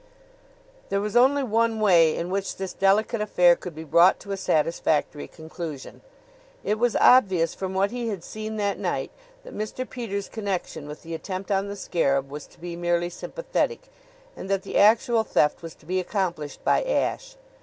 [0.89, 4.35] There was only one way in which this delicate affair could be brought to a
[4.35, 6.01] satisfactory conclusion.
[6.63, 9.11] It was obvious from what he had seen that night
[9.43, 9.87] that Mr.
[9.87, 13.89] Peters' connection with the attempt on the scarab was to be merely sympathetic,
[14.35, 17.35] and that the actual theft was to be accomplished by Ashe.